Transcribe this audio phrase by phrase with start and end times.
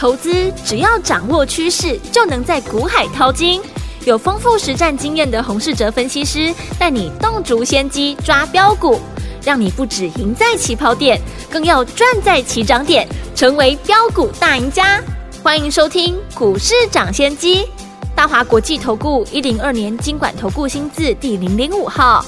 [0.00, 3.60] 投资只要掌握趋势，就能在股海淘金。
[4.06, 8.98] 有丰富实战经验的洪世哲分析师带你洞烛先机抓标股，
[9.44, 15.02] 让你不只赢在起跑点，更要赚在起涨点，成为标股大赢家。
[15.42, 17.66] 欢迎收听股市涨先机，
[18.16, 22.24] 大华国际投顾一零二年金管投顾新字第零零五号。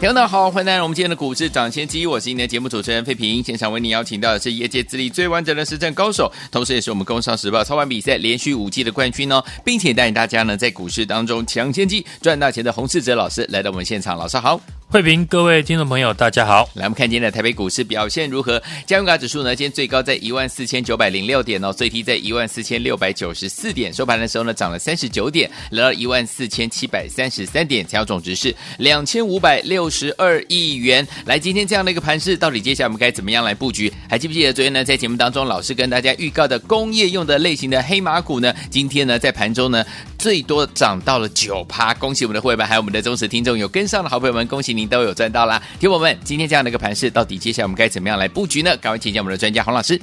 [0.00, 3.42] 听众好，欢迎来到我们今天的股市抢先机，我是今天的节目主持人费平。
[3.42, 14.60] 现场为你邀请到的是业界资历最完整的实战高手，同时也是我们工商时报操盘比赛连续五季的冠军哦，并且带领大家呢在股市当中抢先机赚大钱的洪世哲老师来到我们现场，老师好。
[14.94, 16.70] 慧平，各位听众朋友，大家好。
[16.74, 18.62] 来，我们看今天的台北股市表现如何？
[18.86, 31.04] 加权指数呢，今天最高在一万四千九百零六点哦，最低在一万四千六百九十四点，收盘的时候呢，涨了三十九点，来到一万四千七百三十三点，成交总值是两千五百六十二亿元。
[31.26, 33.92] 来，今天这样的一个盘势，到底接下来我们该怎么样来布局？
[34.08, 38.54] 还记不记得昨天呢，在节目当中，老师跟大家预告的工业用的类型的黑马股呢？
[38.70, 39.84] 今天呢，在盘中呢，
[40.24, 45.62] 最多涨到了九趴，恭喜我们的会员，还有我们的忠实听众有跟上的好朋友们，恭喜您都有赚到啦。
[45.78, 48.74] 听我们，今天这样的一个盘势，到底接下来我们该怎么样来布局呢？
[48.78, 50.00] 赶快请教我们的专家洪老师。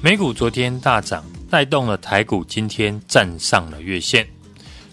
[0.00, 4.26] 美股昨天大涨，带动了台股今天站上了月线，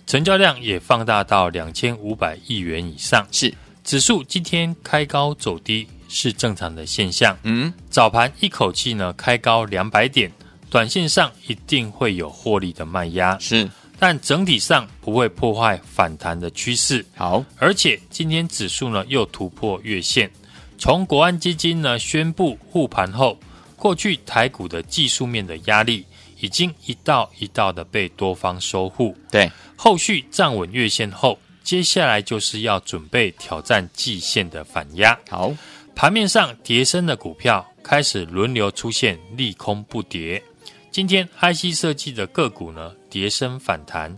[0.06, 3.26] 成交量也放大到两千五百亿元以上。
[3.32, 7.38] 是，指数今天开高走低是正常的现象。
[7.44, 10.30] 嗯，早盘一口气呢开高两百点，
[10.70, 13.40] 短线上一定会有获利的卖压。
[13.40, 13.70] 是。
[13.98, 17.06] 但整体上不会破坏反弹的趋势。
[17.16, 20.30] 好，而且今天指数呢又突破月线。
[20.78, 23.40] 从国安基金呢宣布护盘后，
[23.76, 26.06] 过去台股的技术面的压力
[26.40, 29.16] 已经一道一道的被多方收护。
[29.32, 35.18] 对，后续站稳月线后，接下来就是要准备挑战季线的反压。
[35.30, 35.54] 好，
[35.96, 40.44] 盘面上跌升的股票开始轮流出现利空不跌。
[40.92, 44.14] 今天 IC 设计的个股呢，跌升反弹，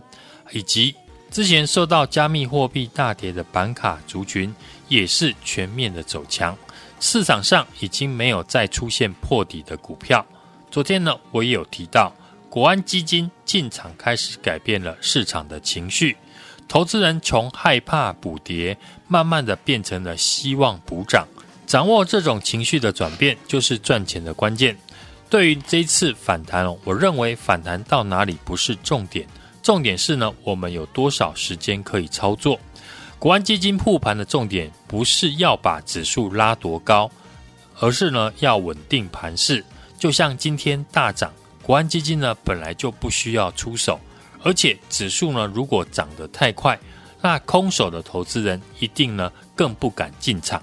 [0.50, 0.92] 以及
[1.30, 4.52] 之前受到加密货币大跌的板卡族群，
[4.88, 6.58] 也是全面的走强。
[6.98, 10.26] 市场上已经没有再出现破底的股票。
[10.68, 12.12] 昨天呢，我也有提到，
[12.50, 16.16] 国安基金进场开始改变了市场的情绪，
[16.66, 21.24] 投资人从害怕补跌，慢慢的变成了希望补涨。
[21.68, 24.76] 掌握这种情绪的转变，就是赚钱的关键。
[25.30, 29.26] 对于这一次反弹哦，我认为反弹到哪里不是重点，
[29.62, 32.58] 重点是呢，我们有多少时间可以操作。
[33.18, 37.10] 国安基金护盘的重点不是要把指数拉多高，
[37.78, 39.62] 而是呢要稳定盘势。
[39.98, 41.30] 就像今天大涨，
[41.62, 44.00] 国安基金呢本来就不需要出手，
[44.42, 46.78] 而且指数呢如果涨得太快，
[47.20, 50.62] 那空手的投资人一定呢更不敢进场。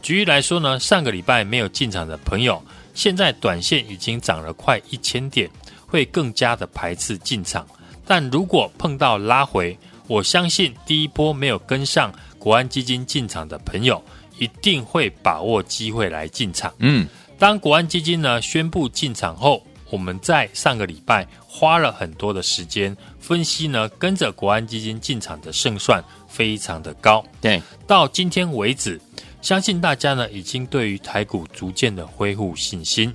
[0.00, 2.62] 举例来说呢，上个礼拜没有进场的朋友。
[2.96, 5.48] 现在短线已经涨了快一千点，
[5.86, 7.64] 会更加的排斥进场。
[8.06, 14.02] 但如果碰到拉回，我相信第一波没有跟上国安基金进场的朋友，
[14.38, 16.72] 一定会把握机会来进场。
[16.78, 17.06] 嗯，
[17.38, 27.22] 当国安基金呢宣布进场后，我们在上个礼拜花了很多的时间分析呢，跟着国安基金进场的胜算非常的高。
[27.42, 28.98] 对，到今天为止。
[29.46, 33.14] 相信大家呢，已经对于台股逐渐的恢复信心。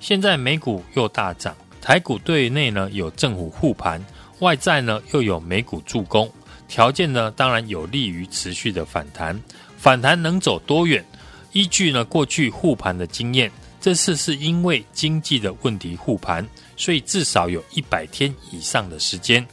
[0.00, 4.04] 现在美股又大涨，台股对内呢有政府护盘，
[4.40, 6.28] 外在呢又有美股助攻，
[6.66, 9.40] 条件呢当然有利于持续的反弹。
[9.78, 11.04] 反弹能走多远？
[11.52, 13.48] 依据呢过去护盘的经验，
[13.80, 16.44] 这次是因为经济的问题护盘，
[16.76, 19.46] 所以至少有一百天以上的时间。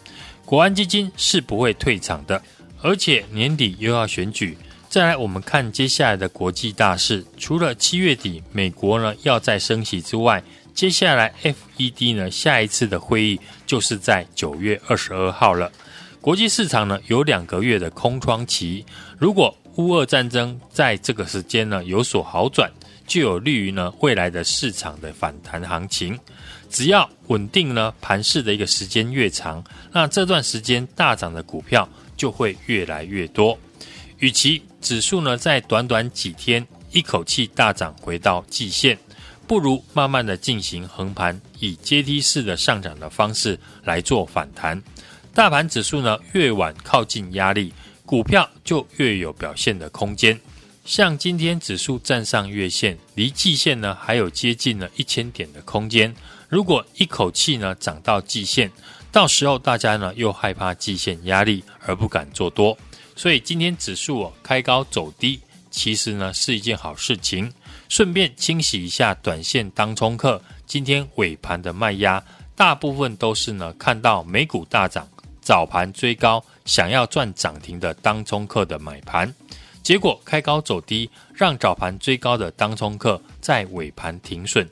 [0.45, 2.41] 国安基金是不会退场的，
[2.81, 4.57] 而且年底又要选举。
[4.89, 7.23] 再来，我们看接下来的国际大事。
[7.37, 10.41] 除了七月底美国呢要再升息之外，
[10.73, 15.69] 接下来 FED 呢下一次的会议就是在九月二十二号了。
[16.21, 18.85] 国际市场呢有两个月的空窗期，
[19.19, 22.71] 如果乌俄战争在这个时间呢有所好转，
[23.05, 26.17] 就有利于呢未来的市场的反弹行情。
[26.69, 33.57] 只要稳定呢盘势的一个时间越长，那这段时间大涨的股票就会越来越多。
[34.19, 38.97] 与其指数呢在短短几天一口气大涨回到季线，
[39.45, 44.81] 不如慢慢的进行横盘，以阶梯式的上涨的方式来做反弹。
[45.33, 47.73] 大盘指数呢越晚靠近压力，
[48.05, 50.39] 股票就越有表现的空间。
[50.85, 56.15] 像今天指数站上月线，离季线呢还有接近了一千点的空间。
[56.47, 58.71] 如果一口气呢涨到季线，
[59.11, 62.77] 到时候大家呢又害怕季线压力而不敢做多。
[63.17, 65.39] 所以今天指数哦开高走低，
[65.71, 67.51] 其实呢是一件好事情，
[67.89, 72.23] 顺便清洗一下短线当冲客今天尾盘的卖压，
[72.55, 75.07] 大部分都是呢看到美股大涨，
[75.41, 79.33] 早盘追高，想要赚涨停的当冲客的买盘，
[79.81, 84.69] 结果开高走低，让早盘追高的当冲客在尾盘停损。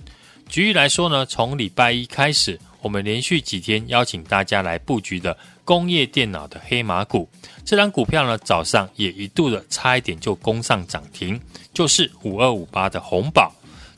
[0.47, 7.27] 举例来说呢，从礼拜一开始，我们连续几天邀请大家来布局的工业电脑的黑马股，
[7.65, 11.41] 这张股票呢早上也一度的差一点就攻上涨停，
[11.73, 13.51] 就是五二五八的红宝。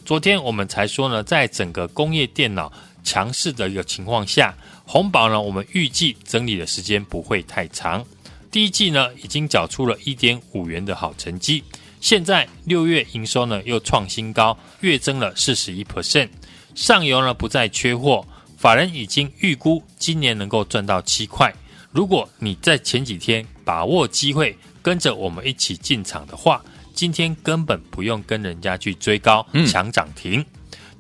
[0.06, 2.72] 昨天我们才说呢，在整个工业电脑
[3.04, 4.56] 强势的一个情况下，
[4.86, 8.04] 红宝呢，我们预计整理的时间不会太长。
[8.50, 11.62] 第一季呢已经缴出了一点五元的好成绩，
[12.00, 16.30] 现在六月营收呢又创新高，月增了四十一 percent，
[16.74, 18.26] 上游呢不再缺货。
[18.58, 21.54] 法人已经预估今年能够赚到七块。
[21.92, 26.62] 如果你在前几天把握机会，跟着我们一起进场的话，
[26.94, 30.44] 今天根本不用跟人家去追高抢涨停。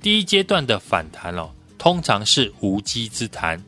[0.01, 1.49] 第一阶段的反弹哦，
[1.79, 3.61] 通常是无稽之谈，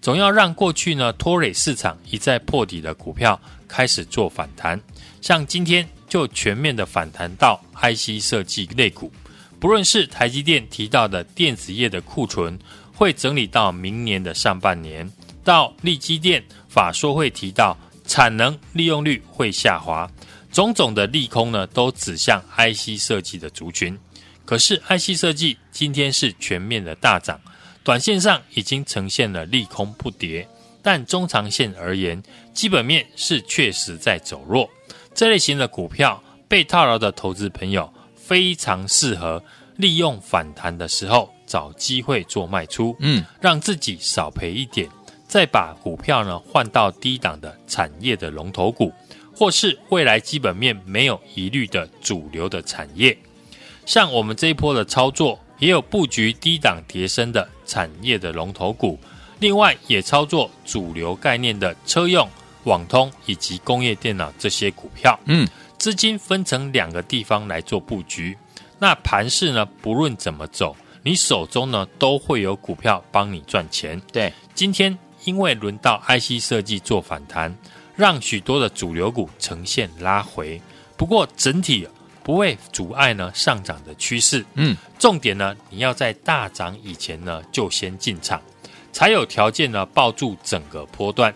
[0.00, 3.38] 总要让过去呢拖累市场一再破底的股票
[3.68, 4.80] 开始做反弹。
[5.20, 9.12] 像今天就全面的反弹到 IC 设计类股，
[9.60, 12.58] 不论是台积电提到的电子业的库存。
[12.94, 15.10] 会整理到明年的上半年，
[15.42, 17.76] 到利基电法说会提到
[18.06, 20.08] 产能利用率会下滑，
[20.52, 23.98] 种种的利空呢都指向 IC 设计的族群。
[24.44, 27.40] 可是 IC 设计今天是全面的大涨，
[27.82, 30.46] 短线上已经呈现了利空不跌，
[30.82, 34.68] 但中长线而言，基本面是确实在走弱。
[35.14, 39.42] 这类型的股票被套牢的投资朋友非常适合
[39.76, 41.33] 利用反弹的时候。
[41.46, 44.88] 找机会做卖出，嗯，让自己少赔一点，
[45.26, 48.92] 再把股票呢换到低档的产业的龙头股，
[49.34, 53.16] 或是未来基本面没有疑虑的主流的产业。
[53.86, 58.98] 像我们这一波的操作，也有布局低档叠升的产业的龙头股，
[59.40, 62.26] 另外也操作主流概念的车用、
[62.64, 65.18] 网通以及工业电脑这些股票。
[65.26, 65.46] 嗯，
[65.78, 68.36] 资金分成两个地方来做布局。
[68.78, 70.74] 那盘势呢，不论怎么走。
[71.04, 74.00] 你手中呢都会有股票帮你赚钱。
[74.10, 77.54] 对，今天因为轮到 IC 设计做反弹，
[77.94, 80.60] 让许多的主流股呈现拉回。
[80.96, 81.86] 不过整体
[82.22, 84.42] 不会阻碍呢上涨的趋势。
[84.54, 88.40] 嗯，重点呢你要在大涨以前呢就先进场，
[88.90, 91.34] 才有条件呢抱住整个波段。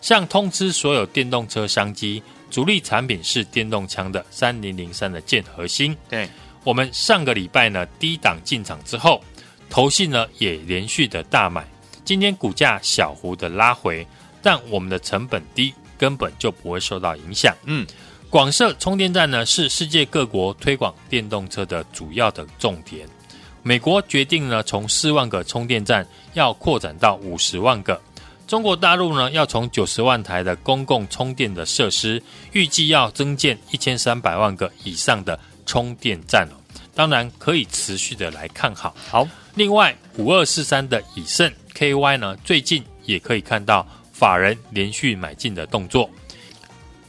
[0.00, 5.94] 像通知所有电动车商机，主力产品是电动枪的三零零三的建核心。
[6.08, 6.26] 对。
[6.62, 9.22] 我们上个礼拜呢低档进场之后，
[9.70, 11.66] 投信呢也连续的大买。
[12.04, 14.06] 今天股价小幅的拉回，
[14.42, 17.56] 但我们的成本低，根本就不会受到影响。
[17.64, 17.86] 嗯，
[18.28, 23.08] 广设充电站呢是世界各国推广电动车的主要的重点。
[23.62, 28.00] 美国决定呢从四万个充电站要扩展到五十万个。
[28.46, 32.22] 中国大陆呢要从九十万台的公共充电的设施，
[32.52, 35.38] 预计要增建一千三百万个以上的。
[35.70, 36.58] 充电站哦，
[36.96, 38.92] 当然可以持续的来看好。
[39.08, 46.10] 好，另外五二四三的以盛 KY 呢，最近也可以看到法人连续买进的动作。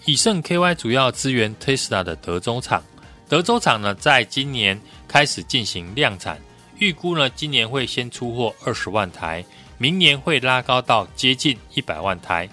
[0.05, 2.83] 以盛 KY 主要支援 Tesla 的德州厂，
[3.27, 6.39] 德州厂呢在今年开始进行量产，
[6.77, 9.43] 预估呢今年会先出货二十万台，
[9.79, 12.47] 明年会拉高到接近一百万台。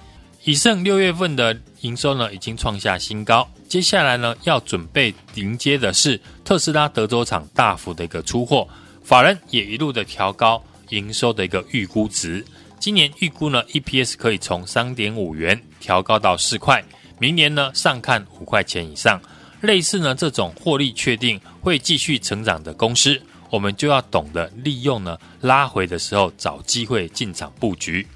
[0.44, 3.46] 以盛六月份的营收呢已经创下新高。
[3.68, 8.66] 接下来呢，要准备迎接的是特斯拉德州厂大幅的一个出货，
[9.04, 12.42] 法人也一路的调高营收的一个预估值。
[12.80, 16.82] 今年预估呢，EPS 可以从三点五元调高到四块，
[17.18, 19.20] 明年呢上看五块钱以上。
[19.60, 23.20] 类似呢这种获利确定会继续成长的公司，
[23.50, 28.06] 我们就要懂得利用呢拉回的时候找机会进场布局。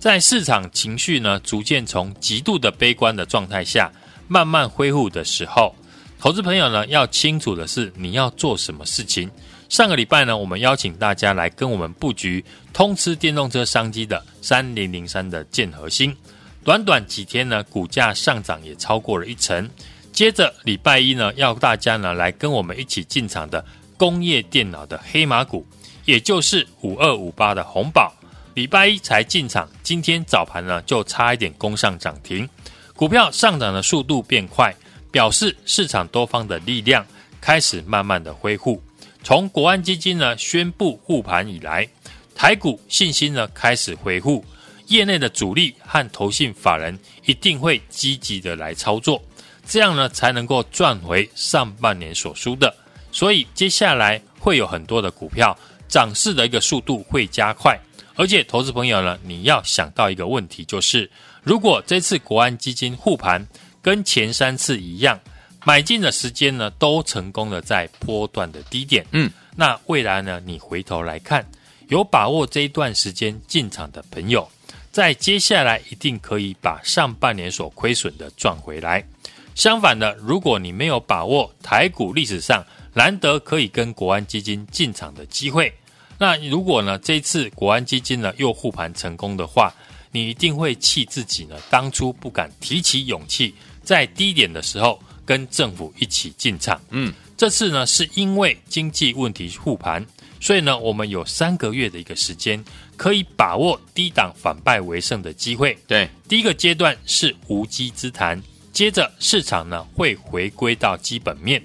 [0.00, 3.92] 在市场情绪呢逐渐从极度的悲观的状态下。
[4.28, 5.74] 慢慢恢复的时候，
[6.18, 9.30] 投资朋友呢要清楚的是你要做什么事情。
[9.68, 16.16] 上个礼拜呢，我们邀请大家来跟我们布局通吃电动车商机的三零零三的建核心，
[16.62, 19.68] 短短几天呢，股价上涨也超过了一成。
[20.12, 23.64] 接着礼拜一呢，要大家呢来跟我们一起进场的
[23.96, 25.66] 工业电脑的黑马股，
[26.04, 28.14] 也就是五二五八的红宝，
[28.54, 32.48] 礼拜一才进场，今天早盘呢就差一点攻上涨停。
[32.96, 34.74] 股票上涨的速度变快，
[35.12, 37.06] 表示市场多方的力量
[37.42, 38.82] 开始慢慢的恢复。
[39.22, 41.86] 从国安基金呢宣布护盘以来，
[42.34, 44.42] 台股信心呢开始恢复，
[44.86, 49.22] 业内的主力和投信法人一定会积极的来操作，
[49.66, 52.74] 这样呢才能够赚回上半年所输的。
[53.12, 55.54] 所以接下来会有很多的股票
[55.86, 57.78] 涨势的一个速度会加快，
[58.14, 61.10] 而且，投资朋友呢，你要想到一个问题，就是
[61.46, 63.46] 如果这次国安基金护盘
[63.80, 65.16] 跟前三次一样，
[65.64, 71.48] 买进的时间呢都成功的在波段的低点，嗯，那未来呢，你回头来看，
[71.86, 74.50] 有把握这一段时间进场的朋友，
[74.90, 79.06] 在接下来一定可以把上半年所亏损的赚回来。
[79.54, 85.72] 相反的，如果你没有把握台股历史上难得可以跟国安基金进场的机会，
[86.18, 89.72] 那如果呢，这一次国安基金呢又护盘成功的话，
[90.16, 96.80] 你一定会气自己呢当初不敢提起勇气，在低点的时候跟政府一起进场。
[96.88, 100.02] 嗯，这次呢是因为经济问题护盘，
[100.40, 102.64] 所以呢我们有三个月的一个时间
[102.96, 105.76] 可以把握低档反败为胜的机会。
[105.86, 108.42] 对，第一个阶段是无稽之谈，
[108.72, 111.62] 接着市场呢会回归到基本面。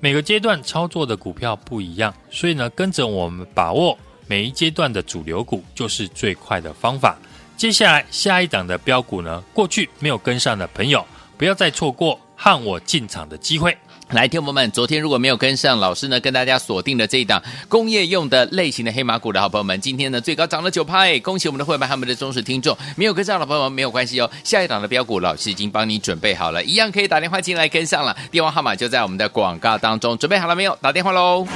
[0.00, 3.96] 每个阶段操作的股票不一样，所以呢，跟着我们把握
[4.26, 7.16] 每一阶段的主流股就是最快的方法。
[7.56, 11.04] 接下来下一档的标股呢，过去没有跟上的朋友，
[11.38, 13.76] 不要再错过和我进场的机会。
[14.10, 22.76] 来，听友们，昨天如果没有跟上老师呢，跟大家锁定的这一档工业用的类型的黑马股的好朋友们，今天呢最高涨了九趴，哎，恭喜我们的会员和我们的忠实听众。
[22.96, 30.76] 没有跟上的朋友们没有关系哦，下一档的标股老师已经帮你准备好了，一样可以打电话进来跟上了，电话号码就在我们的广告当中，准备好了没有？
[30.82, 31.46] 打电话喽！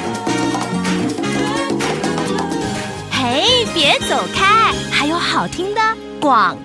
[3.10, 4.67] 嘿，别走开，
[4.98, 5.80] 还有好听的
[6.20, 6.58] 广。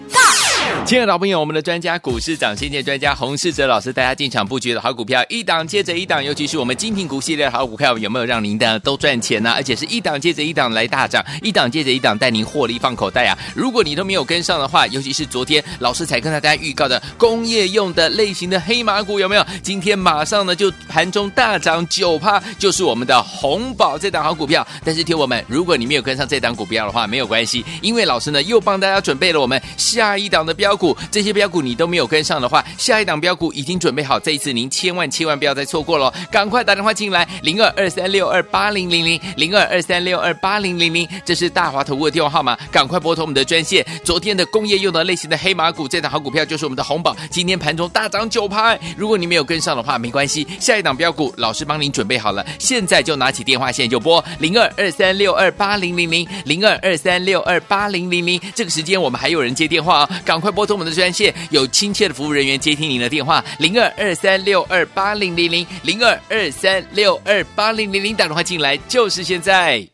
[0.85, 9.51] 亲爱的老朋友，我们的专家股市涨先见专家洪世哲老师大家进场布局的好股票，一档接着一档，尤其是我们精品股系列的好股票，有没有让您的都赚钱呢？
[9.51, 13.37] 而且是一档接着一档来大涨，一档接着一档带您获利放口袋啊！
[13.55, 19.45] 如果你都没有跟上的话，尤其是昨天老师才跟大家预告的工业用的类型的黑马股，有没有？
[19.63, 24.65] 今天马上呢就盘中大涨九趴，就是我们的红宝这档好股票。
[24.83, 30.52] 但是听我们，如果你没有跟上这档股票的话，没有关系，因为老师呢又帮大家准备了我们下一档的。
[30.53, 43.85] 标股这些标股你都没有跟上的话，下一档标股已经准备好，这一次您千万千万不要再错过了，赶快打电话进来，零二二三六二八零零零零二二三六二八零零零，这是大华投顾的电话号码，赶快拨通我们的专线。
[44.03, 60.53] 昨天的工业用的类型的黑马股，这档好股票就是我们的红宝，今天盘中大涨九趴，如果你没有跟上的话，没关系，下一档标股老师帮您准备好了，现在就拿起电话线就拨零二二三六二八零零零零二二三六二八零零零，这个时间我们还有人接电话哦，赶快。
[60.53, 69.92] 拨通我们的专线，有亲切的服务人员接听您的电话，零二二三六二八零零零零二二三六二八零零零，打电话进来就是现在。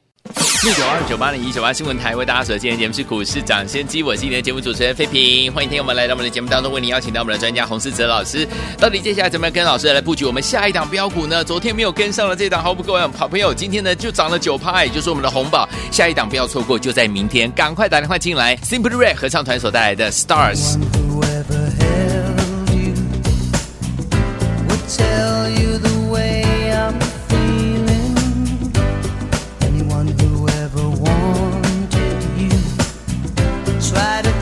[0.63, 8.47] 六九二九八零一九八新闻台为大家所见的节目是股市涨先机，我是今天的节目主持人费平，欢迎听友们来到我们的节目当中，为您邀请到我们的专家洪世哲老师。
[8.77, 11.43] 到底接下来怎么样跟老师来布局我们下一档标股呢？
[11.43, 18.55] 昨天没有跟上了这档好不够，好朋友，今天呢就涨了九趴，也就是我们的红宝，下一档不要错过，就在明天，赶快打电话进来。
[18.57, 20.77] Simple Red 合唱团所带来的 Stars。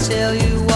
[0.10, 0.68] 欢迎继续回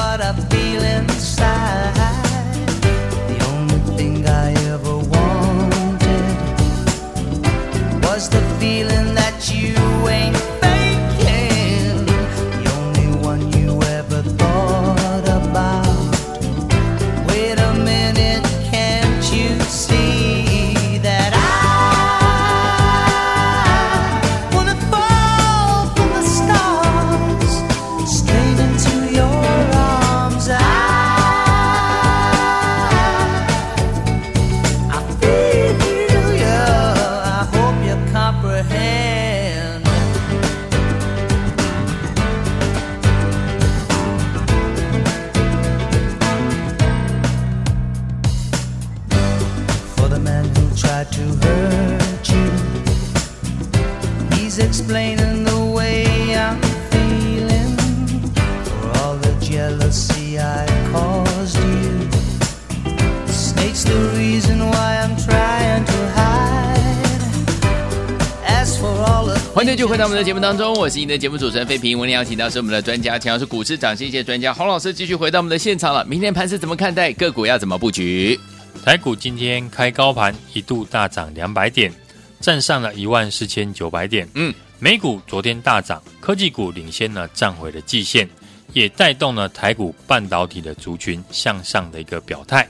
[70.02, 71.96] 到我们的节目当中，我是您的节目主持人费平。
[71.96, 76.04] 我们邀请到是我们的专家，强是股市涨谢谢专家洪老师，继续回到我们的现场了。
[76.06, 77.14] 明天盘是怎么看待？
[77.14, 78.40] 个股要怎么布局？
[78.84, 81.94] 台股今天开高盘，一度大涨两百点，
[82.40, 84.28] 站上了一万四千九百点。
[84.34, 88.28] 嗯，美股昨天大涨，科技股领先呢，站回了季线，
[88.74, 92.68] 也带动了台股半导体的族群向上的一个表态。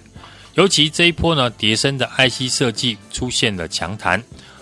[0.55, 4.21] 尤其这一波呢，叠升的 IC 设计出现了强弹。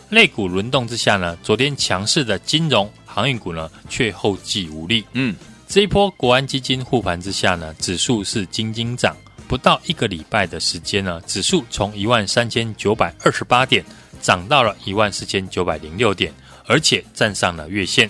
[0.09, 5.05] 类股轮动之下呢，昨天强势的金融、航运股呢却后继无力。
[5.13, 5.35] 嗯，
[5.67, 9.15] 这一波国安基金护盘之下呢，指数是惊惊涨，
[9.47, 13.85] 不到一个礼拜的时间呢，指数从一万三千九百二十八点
[14.19, 16.33] 涨到了一万四千九百零六点，
[16.65, 18.09] 而且站上了月线，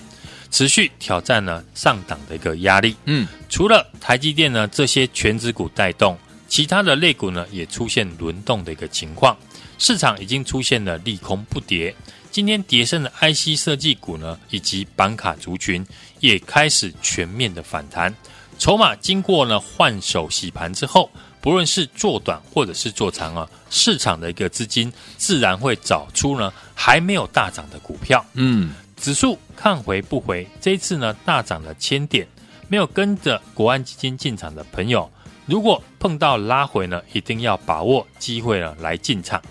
[0.52, 2.96] 持续挑战呢上档的一个压力。
[3.06, 9.38] 嗯，除了台积电呢这些全指股带动，其他的类股呢也出现轮动的一个情况。
[9.80, 11.96] 市场已经出现了利空不跌，
[12.30, 15.84] 今天跌升的 IC 设计股呢，以及板卡族群
[16.20, 18.14] 也开始全面的反弹。
[18.58, 21.10] 筹码经过呢换手洗盘之后，
[21.40, 28.24] 不论是做短或者是做长啊，市场的一个资金自然会找出呢还没有大涨的股票。
[28.34, 32.28] 嗯，指数看回不回，这一次呢大涨了千点，
[32.68, 35.10] 没有跟着国安基金进场的朋友，
[35.46, 39.42] 如果碰到拉回呢，一定要把握机会了来进场。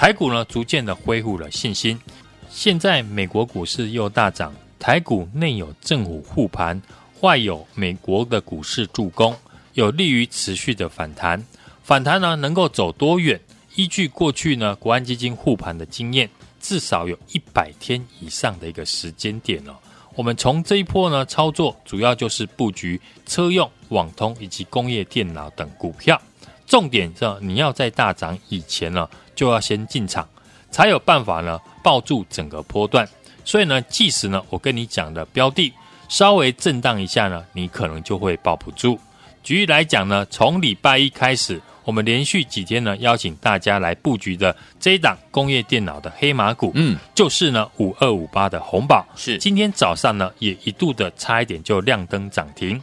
[0.00, 2.00] 台股呢，逐渐的恢复了信心。
[2.48, 6.80] 现在美国股市又大涨，台股内有政府护盘，
[7.20, 9.36] 外有美国的股市助攻，
[9.74, 11.44] 有利于持续的反弹。
[11.84, 13.38] 反弹呢，能够走多远？
[13.74, 19.78] 依据过去呢，国安基金护盘的经验，至少有一百天以上的一个时间点了。
[20.14, 26.18] 我们从这一波呢操作，主要就是布局车用、网通以及工业电脑等股票。
[26.70, 30.26] 重点是你要在大涨以前呢，就要先进场，
[30.70, 33.06] 才有办法呢抱住整个波段。
[33.44, 35.74] 所以呢，即使呢我跟你讲的标的
[36.08, 38.96] 稍微震荡一下呢，你可能就会抱不住。
[39.42, 52.80] 举例来讲呢，从礼拜一开始，我们连续几天呢邀请大家来布局的这一档工业电脑的黑马股，嗯，就是呢五二五八的红宝，是今天早上呢也一度的差一点就亮灯涨停。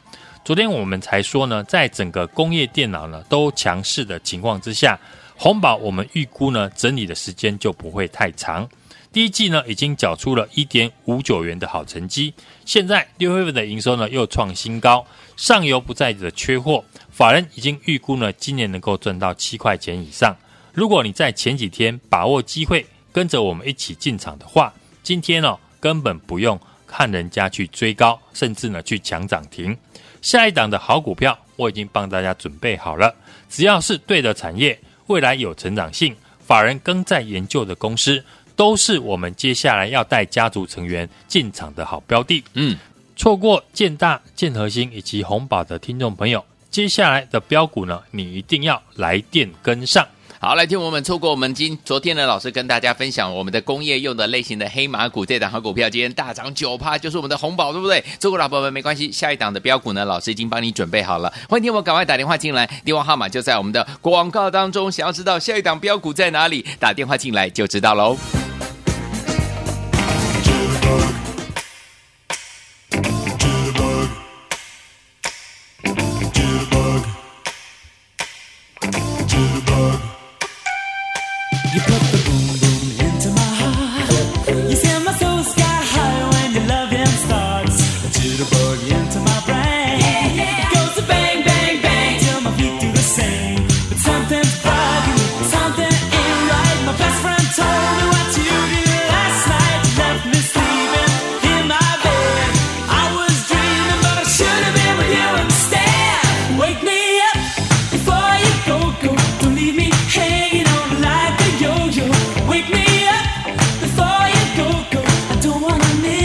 [0.47, 4.97] 昨天我们才说呢，在整个工业电脑呢都强势的情况之下，
[5.35, 8.65] 红宝我们预估呢整理的时间就不会太长。
[9.11, 20.33] 第一季呢已经缴出了一点五九元的好成绩，现在六月份的营收呢又创新高，上游不再的缺货，法人已经预估呢今年能够赚到七块钱以上。
[20.71, 26.57] 如果你在前几天把握机会，跟着我们一起进场的话，今天呢根本不用
[26.87, 29.77] 看人家去追高，甚至呢去抢涨停。
[30.21, 33.13] 下一档的好股票，我已经帮大家准备好了。
[33.49, 34.77] 只要是对的产业，
[35.07, 38.23] 未来有成长性，法人更在研究的公司，
[38.55, 42.43] 都是我们接下来要带家族成员进场的好标的。
[42.53, 42.77] 嗯，
[43.15, 50.05] 错过建大、建核心以及红宝的听众朋友，接下来的标股呢，你一定要来电跟上。
[50.39, 58.03] 好，来听我们错过我们今昨天呢老师跟大家分享我们的工业用的类型的黑马股这档好股票，今天大涨九趴，就是我们的红宝，对不对？
[58.19, 61.33] 错过老朋友们没关系，下一档的标股呢，老师已经帮你准备好了。
[61.49, 64.91] 欢迎听我赶快打电话进来，电话号码就在我们的广告当中。
[64.91, 68.15] 想要知道下一档标股在哪里，打电话进来就知道喽。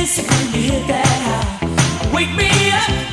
[0.02, 0.52] this, you can
[0.88, 2.12] that high.
[2.12, 3.11] Wake me up.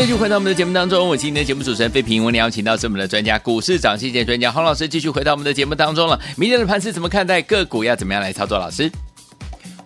[0.00, 6.18] 继续回到我们的节目当中，我今天的节目主持人费平，我们邀请到是我们的专家股市涨跌专家洪老师，继续回到我们的节目当中了。
[6.38, 7.42] 明天的盘是怎么看待？
[7.42, 8.58] 个股要怎么样来操作？
[8.58, 8.90] 老师，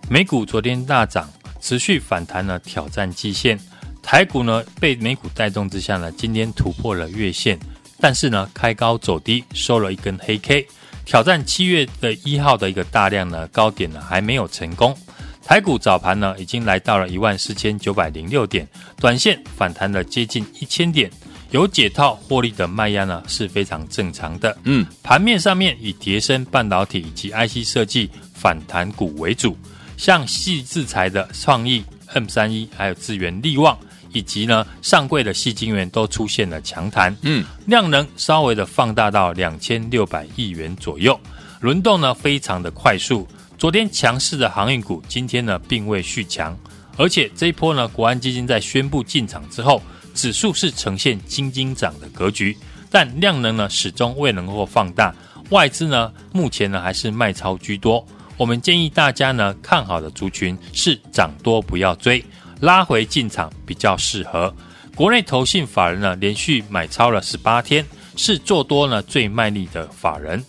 [0.09, 3.59] 美股昨天大涨，持续反弹呢，挑战季线。
[4.01, 7.59] 台股呢被美股带动之下呢，今天突破了月线，
[7.99, 10.65] 但是呢开高走低，收了一根黑 K，
[11.03, 14.97] 挑战七月的一号的一个大量呢高点呢还没有成功。
[15.45, 18.67] 台股早盘呢，已经来到了一万四千九百零六点，
[18.99, 21.07] 短线反弹了接近一千点，
[21.51, 24.57] 有解套获利的卖压呢是非常正常的。
[24.63, 29.55] 嗯，盘面上面以叠升半导体以及 IC 设计反弹股为主，
[29.97, 33.77] 像矽智财的创意 M 三一，还有资源力旺，
[34.11, 37.15] 以及呢上柜的矽晶圆都出现了强弹。
[37.21, 41.19] 嗯，量能稍微的放大到两千六百亿元左右，
[41.59, 43.27] 轮动呢非常的快速。
[43.57, 46.57] 昨天强势的航运股，今天呢并未续强，
[46.97, 49.81] 而且这一波呢，国安基金在宣布进场之后，
[50.13, 52.55] 指数是呈现金金涨的格局，
[52.91, 55.15] 但量能呢始终未能够放大，
[55.51, 58.05] 外资呢目前呢还是卖超居多。
[58.37, 62.23] 我们建议大家呢看好的族群是涨多不要追，
[62.59, 64.53] 拉回进场比较适合。
[64.95, 67.85] 国内投信法人呢连续买超了十八天，
[68.17, 70.43] 是做多呢最卖力的法人。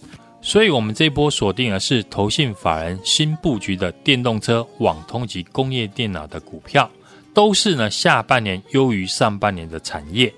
[0.46, 6.88] 所以，我们这一波锁定的是投信法人新布局的电动车、网通及工业电脑的股票，
[7.35, 10.32] 都是呢下半年优于上半年的产业。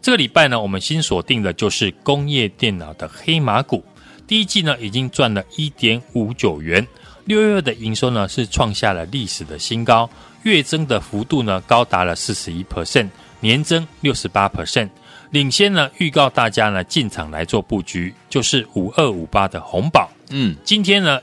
[0.00, 3.84] 这个礼拜呢，我们新锁定的就是工业电脑的黑马股。
[4.26, 6.84] 第一季呢，已经赚了一点五九元，
[7.24, 10.10] 六月的营收呢是创下了历史的新高，
[10.42, 14.88] 月增的幅度呢高达了四十一 percent，年增六十八 percent。
[15.32, 20.10] 领先呢，预告大家呢进场来做布局，就是五二五八的红宝。
[20.28, 21.18] 嗯，今天呢，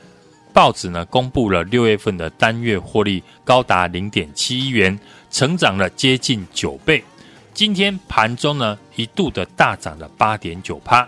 [0.52, 7.04] 报纸呢公布了六月份的单月获利高达零点七亿元，成长了接近九倍。
[7.54, 11.08] 今天盘中呢一度的大涨了八点九趴，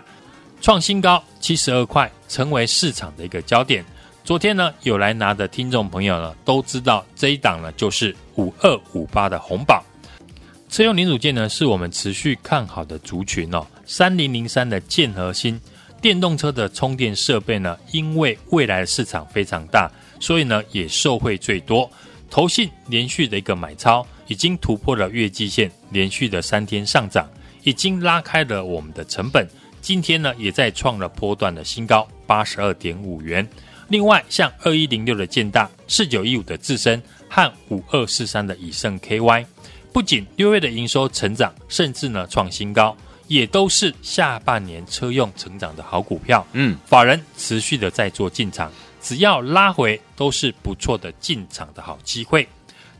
[0.60, 3.84] 创新高七十二块，成为市场的一个焦点。
[4.22, 9.82] 昨天呢有来拿的听众朋友呢都知道这一档呢就是五二五八的红宝。
[10.72, 13.66] 车用零组件呢，是我们持续看好的族群哦。
[13.84, 15.60] 三零零三的建和兴
[16.00, 21.90] 电动车的充电设备呢，因为未来的市场非常大，所以呢也受惠最多。
[22.30, 27.28] 投信连续的一个买超，已经突破了月季线，连续的三天上涨，
[27.64, 29.46] 已经拉开了我们的成本。
[29.82, 33.46] 今天呢，也在创了波段的新高，八十二点五元。
[33.88, 39.44] 另外，像二一零六的建大、四九一五的智伸和五二四三的以盛 KY。
[39.92, 42.96] 不仅六月的营收成长，甚至呢创新高，
[43.28, 46.46] 也都是下半年车用成长的好股票。
[46.52, 52.48] 嗯，法人持续的在做进场，只要拉回都是不错的进场的好机会。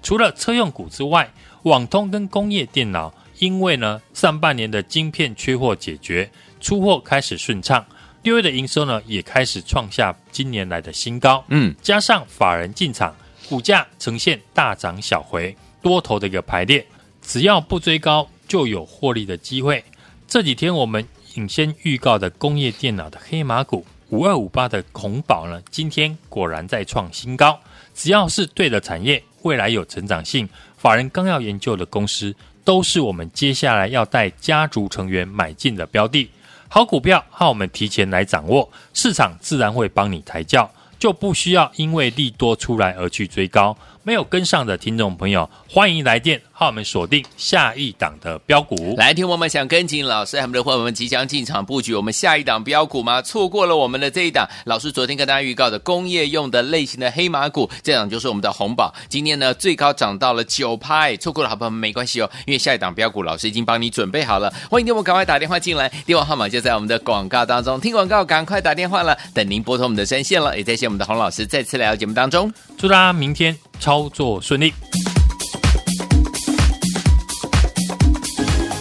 [0.03, 7.83] 除了车用股之外，网通跟工业电脑，因为呢上半年的晶片缺货解决，出货开始顺畅，
[8.23, 11.43] 六月的营收呢也开始创下今年来的新高。
[11.49, 13.17] 嗯，加上法人进场，
[13.49, 15.57] 股价呈现大涨小回。
[15.83, 16.87] 多头的一个排列，
[17.21, 19.85] 只要不追高，就有获利的机会。
[20.27, 27.59] 这几天我们领先预告的工业电脑的黑马股五二五八的恐宝呢，今天果然在创新高。
[27.95, 36.31] 只要是对的产业，未来有成长性，法人刚要研究的公司，都是我们接下来要带家族成员买进的标的。
[36.68, 43.77] 好股票，和我们提前来掌握，市场自然会帮你抬轿，就不需要因为利多出来而去追高。
[44.05, 48.97] 没有跟上的听众朋友，欢迎来电，和我们锁定下一档的标股。
[48.97, 53.23] 来听我们想跟紧老师，我们的伙伴们即将进场布局我们下一档标股吗？
[53.23, 58.93] 错过了我们的这一档，老师昨天跟大家预告的工业用的类型的黑马股，这档就是我们的红宝。
[59.09, 64.53] 今天呢，最高涨到了九拍，错过了好朋友们没关系哦，因为下一档标股老师已经帮你准备好了。
[64.69, 67.81] 欢迎听我赶快打电话进来，电话号码就在我们的广告当中。
[67.81, 70.59] 听广告赶快打电话了，等您拨通我们的专线了。
[70.59, 73.57] 也谢谢我们的洪老师再次来到节目当中，祝大家明天。
[73.83, 74.73] 操作顺利。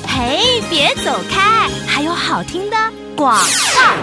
[0.07, 2.77] 嘿，别走开，还有好听的。
[3.15, 3.39] 广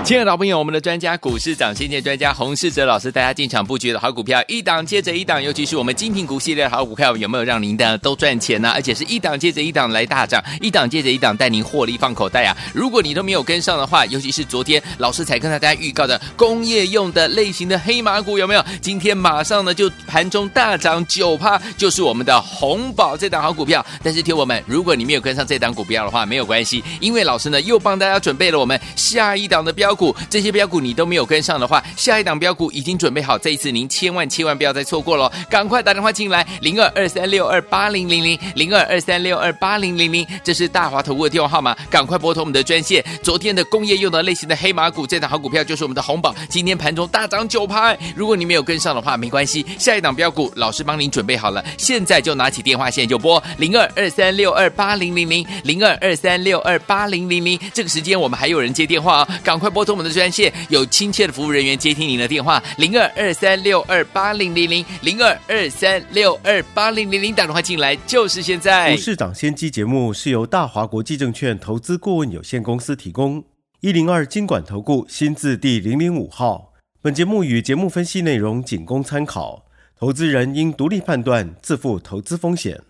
[0.05, 8.71] 亲爱的老朋友，我们的专家股市长先见专家洪世哲老师大家进场布局的好股票，一档接着一档，尤其是我们精品股系列的好股票，有没有让您的都赚钱呢？
[8.71, 12.57] 而且是一档接着一档来大涨，一档接着一档带您获利放口袋啊！
[12.73, 18.65] 如果你都没有跟上的话，尤其是昨天老师才跟大家预告的工业用的类型的黑马股，有没有？
[18.81, 23.85] 今天马上呢就盘中大涨九趴，就是我们的红宝这档好股票。
[24.03, 28.79] 但是听我们，如果你没有跟上这档股票的话，没有关系，因为老师呢又帮大家准备了我们。
[28.99, 43.05] 下一档的标股，这些标股你都没有跟上的话，下一档标股已经准备好，这一次您千万千万不要再错过了，赶快打电话进来，零二二三六二八零零零零二二三六二八零零零，这是大华投顾的电话号码，赶快拨通我们的专线。
[43.23, 68.97] 昨天的工业用的类型的黑马股，这档好股票就是我们的红宝，今天盘中大涨九趴，如果你没有跟上的话，没关系，下一档标股老师帮您准备好了，现在就拿起电话线就拨零二二三六二八零零零零二二三六二八零零零，这个时间我们还有人接电话啊、赶快拨通我们的专线，有亲切的服务人员接听您的电话，零二二三六二八零零零零二二三六二八零零零，打电话进来就是现在。
[68.97, 73.45] 股市涨先机节目是由大华国际证券投资顾问有限公司提供，
[73.81, 76.73] 一零二经管投顾新字第零零五号。
[77.03, 79.67] 本节目与节目分析内容仅供参考，
[79.99, 82.81] 投资人应独立判断，自负投资风险。